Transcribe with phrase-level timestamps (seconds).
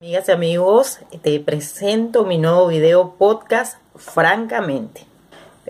[0.00, 5.04] Amigas y amigos, te presento mi nuevo video podcast Francamente.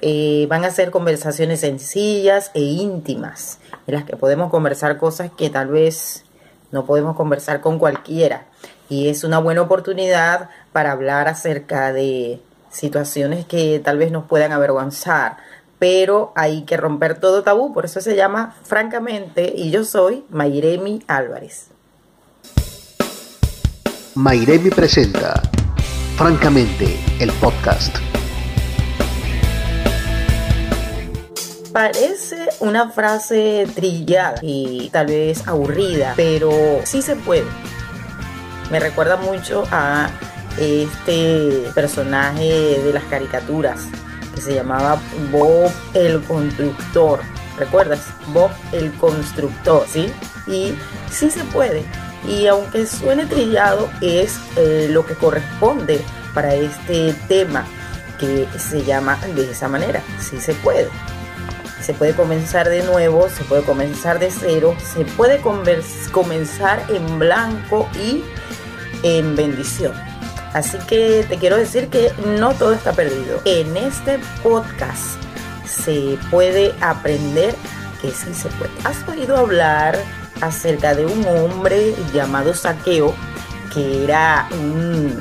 [0.02, 5.48] Eh, van a ser conversaciones sencillas e íntimas, en las que podemos conversar cosas que
[5.48, 6.26] tal vez
[6.72, 8.44] no podemos conversar con cualquiera.
[8.90, 12.38] Y es una buena oportunidad para hablar acerca de
[12.70, 15.38] situaciones que tal vez nos puedan avergonzar,
[15.78, 21.02] pero hay que romper todo tabú, por eso se llama Francamente, y yo soy Mayremi
[21.06, 21.70] Álvarez.
[24.18, 25.40] Mairemi presenta
[26.16, 27.96] Francamente, el podcast.
[31.72, 36.50] Parece una frase trillada y tal vez aburrida, pero
[36.82, 37.46] sí se puede.
[38.72, 40.10] Me recuerda mucho a
[40.58, 43.82] este personaje de las caricaturas
[44.34, 45.00] que se llamaba
[45.30, 47.20] Bob el Constructor.
[47.56, 48.00] ¿Recuerdas?
[48.34, 50.12] Bob el Constructor, ¿sí?
[50.48, 50.74] Y
[51.08, 51.84] sí se puede
[52.26, 56.00] y aunque suene trillado es eh, lo que corresponde
[56.34, 57.66] para este tema
[58.18, 60.88] que se llama de esa manera, si se puede.
[61.80, 67.88] Se puede comenzar de nuevo, se puede comenzar de cero, se puede comenzar en blanco
[67.94, 68.24] y
[69.02, 69.92] en bendición.
[70.52, 73.40] Así que te quiero decir que no todo está perdido.
[73.44, 75.22] En este podcast
[75.64, 77.54] se puede aprender
[78.02, 78.70] que sí se puede.
[78.84, 79.98] ¿Has oído hablar
[80.40, 83.14] acerca de un hombre llamado Saqueo,
[83.72, 85.18] que era un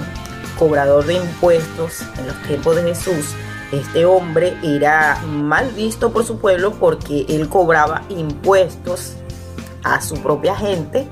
[0.58, 3.36] cobrador de impuestos en los tiempos de Jesús.
[3.72, 9.14] Este hombre era mal visto por su pueblo porque él cobraba impuestos
[9.84, 11.08] a su propia gente,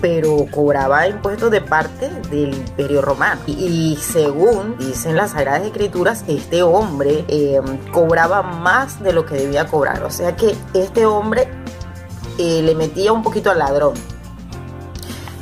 [0.00, 3.40] pero cobraba impuestos de parte del imperio romano.
[3.46, 9.66] Y, según dicen las Sagradas Escrituras, este hombre eh, cobraba más de lo que debía
[9.66, 10.02] cobrar.
[10.04, 11.48] O sea que este hombre
[12.38, 13.94] le metía un poquito al ladrón.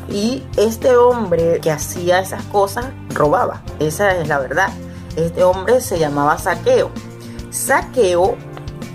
[0.08, 3.62] Y este hombre que hacía esas cosas robaba.
[3.78, 4.68] Esa es la verdad.
[5.16, 6.90] Este hombre se llamaba Saqueo.
[7.50, 8.36] Saqueo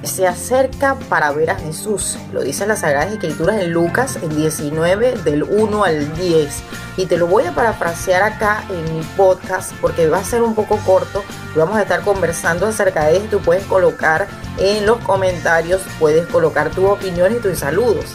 [0.07, 2.17] se acerca para ver a Jesús.
[2.31, 6.63] Lo dice las Sagradas Escrituras en Lucas en 19 del 1 al 10.
[6.97, 10.55] Y te lo voy a parafrasear acá en mi podcast porque va a ser un
[10.55, 11.23] poco corto.
[11.55, 13.39] Vamos a estar conversando acerca de esto.
[13.39, 14.27] Puedes colocar
[14.57, 18.05] en los comentarios, puedes colocar tu opinión y tus saludos.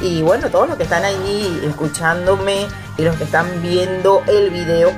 [0.00, 4.90] Y bueno, todos los que están ahí escuchándome y los que están viendo el video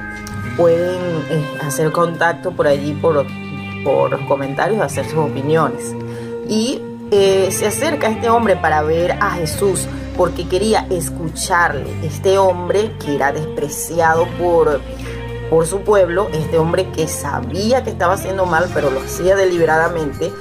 [0.56, 3.26] pueden eh, hacer contacto por allí por
[3.86, 5.94] por los comentarios, hacer sus opiniones.
[6.48, 6.80] Y
[7.10, 9.86] eh, se acerca este hombre para ver a Jesús
[10.16, 11.86] porque quería escucharle.
[12.04, 14.80] Este hombre que era despreciado por,
[15.50, 20.32] por su pueblo, este hombre que sabía que estaba haciendo mal, pero lo hacía deliberadamente,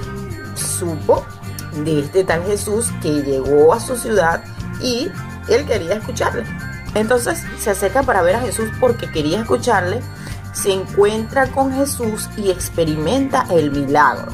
[0.54, 1.24] supo
[1.84, 4.42] de este tal Jesús que llegó a su ciudad
[4.80, 5.10] y
[5.48, 6.44] él quería escucharle.
[6.94, 10.00] Entonces se acerca para ver a Jesús porque quería escucharle
[10.56, 14.32] se encuentra con Jesús y experimenta el milagro.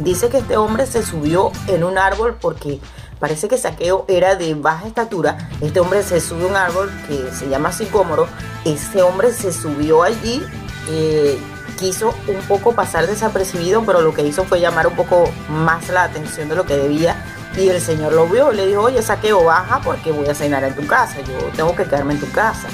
[0.00, 2.80] Dice que este hombre se subió en un árbol porque
[3.18, 5.50] parece que Saqueo era de baja estatura.
[5.60, 8.26] Este hombre se subió a un árbol que se llama sicómoro.
[8.64, 10.42] Este hombre se subió allí,
[10.88, 11.38] eh,
[11.78, 16.04] quiso un poco pasar desapercibido, pero lo que hizo fue llamar un poco más la
[16.04, 17.22] atención de lo que debía.
[17.58, 20.74] Y el Señor lo vio le dijo, oye, Saqueo, baja porque voy a cenar en
[20.74, 22.68] tu casa, yo tengo que quedarme en tu casa.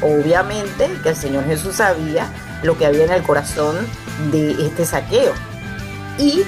[0.00, 2.26] Obviamente que el Señor Jesús sabía
[2.64, 3.76] lo que había en el corazón
[4.32, 5.32] de este saqueo.
[6.18, 6.42] Y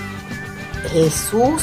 [0.91, 1.63] Jesús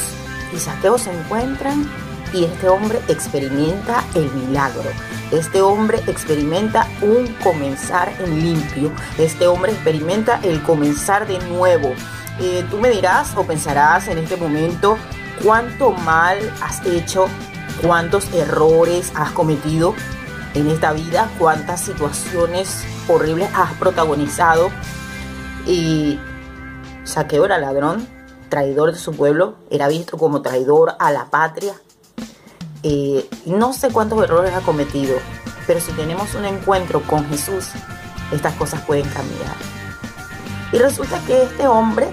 [0.54, 1.88] y saqueo se encuentran
[2.32, 4.90] y este hombre experimenta el milagro.
[5.30, 8.92] Este hombre experimenta un comenzar en limpio.
[9.18, 11.92] Este hombre experimenta el comenzar de nuevo.
[12.40, 14.96] Eh, tú me dirás o pensarás en este momento
[15.42, 17.26] cuánto mal has hecho,
[17.82, 19.94] cuántos errores has cometido,
[20.54, 24.70] en esta vida, cuántas situaciones horribles has protagonizado.
[25.66, 26.18] Y
[27.04, 28.06] Saqueo era ladrón,
[28.52, 31.72] traidor de su pueblo, era visto como traidor a la patria.
[32.82, 35.16] Eh, no sé cuántos errores ha cometido,
[35.66, 37.68] pero si tenemos un encuentro con Jesús,
[38.30, 39.54] estas cosas pueden cambiar.
[40.70, 42.10] Y resulta que este hombre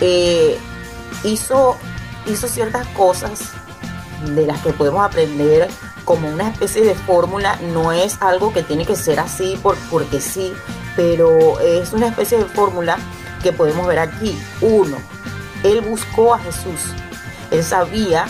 [0.00, 0.58] eh,
[1.22, 1.76] hizo,
[2.26, 3.52] hizo ciertas cosas
[4.34, 5.68] de las que podemos aprender
[6.04, 10.20] como una especie de fórmula, no es algo que tiene que ser así por, porque
[10.20, 10.52] sí,
[10.96, 12.98] pero es una especie de fórmula
[13.44, 14.36] que podemos ver aquí.
[14.60, 14.96] Uno,
[15.72, 16.92] él buscó a Jesús.
[17.50, 18.26] Él sabía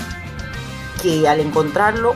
[1.02, 2.14] que al encontrarlo,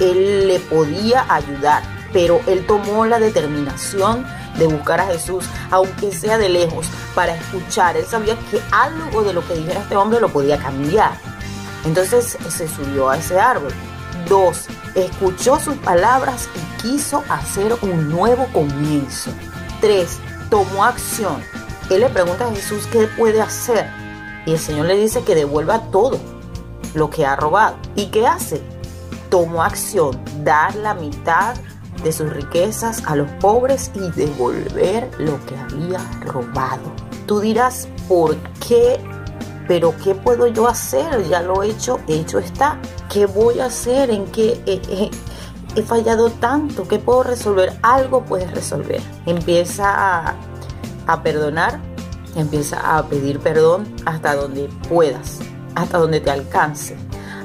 [0.00, 1.82] él le podía ayudar,
[2.12, 4.26] pero él tomó la determinación
[4.58, 7.96] de buscar a Jesús, aunque sea de lejos, para escuchar.
[7.96, 11.12] Él sabía que algo de lo que dijera este hombre lo podía cambiar.
[11.84, 13.72] Entonces se subió a ese árbol.
[14.28, 14.66] 2.
[14.94, 19.30] Escuchó sus palabras y quiso hacer un nuevo comienzo.
[19.80, 20.18] 3.
[20.50, 21.42] Tomó acción.
[21.90, 23.90] Él le pregunta a Jesús qué puede hacer.
[24.46, 26.18] Y el Señor le dice que devuelva todo
[26.94, 27.76] lo que ha robado.
[27.94, 28.60] ¿Y qué hace?
[29.30, 31.54] Tomó acción, dar la mitad
[32.02, 36.82] de sus riquezas a los pobres y devolver lo que había robado.
[37.26, 38.36] Tú dirás, ¿por
[38.66, 38.98] qué?
[39.68, 41.26] Pero ¿qué puedo yo hacer?
[41.28, 42.78] Ya lo he hecho, hecho está.
[43.08, 44.10] ¿Qué voy a hacer?
[44.10, 46.86] ¿En qué he, fallado tanto?
[46.88, 47.78] ¿Qué puedo resolver?
[47.82, 49.00] Algo puedes resolver.
[49.24, 50.34] Empieza
[51.06, 51.80] a perdonar,
[52.34, 55.40] empieza a pedir perdón hasta donde puedas,
[55.74, 56.96] hasta donde te alcance,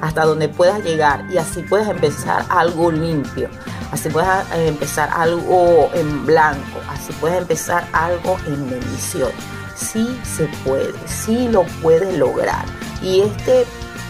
[0.02, 3.50] hasta donde puedas llegar y así puedes empezar algo limpio,
[3.92, 9.32] así puedes eh, empezar algo en blanco, así puedes empezar algo en bendición.
[9.76, 12.66] Sí se puede, sí lo puedes lograr.
[13.02, 13.66] Y este,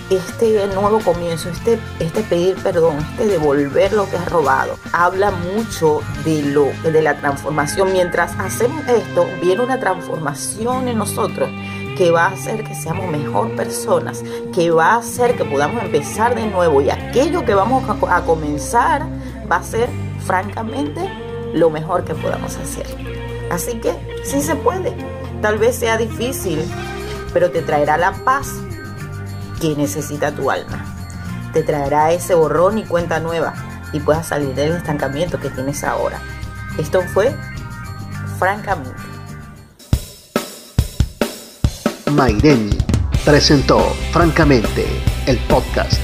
[0.10, 6.02] este nuevo comienzo, este, este pedir perdón, este devolver lo que has robado, habla mucho
[6.24, 7.92] de, lo, de la transformación.
[7.92, 11.50] Mientras hacemos esto, viene una transformación en nosotros
[11.98, 14.24] que va a hacer que seamos mejor personas,
[14.54, 19.08] que va a hacer que podamos empezar de nuevo y aquello que vamos a, comenzar
[19.52, 19.90] va a ser
[20.26, 21.02] francamente
[21.54, 22.86] lo mejor que podamos hacer.
[23.50, 23.94] Así que
[24.24, 24.94] sí se puede.
[25.42, 26.64] Tal vez sea difícil,
[27.34, 28.54] pero te traerá la paz
[29.60, 30.86] que necesita tu alma.
[31.54, 33.54] Te traerá ese borrón y cuenta nueva
[33.94, 36.20] y puedas salir del estancamiento que tienes ahora.
[36.78, 37.36] Esto fue
[38.38, 38.92] francamente.
[42.12, 42.78] Maireni
[43.26, 43.80] presentó
[44.12, 44.86] Francamente
[45.26, 46.02] el podcast.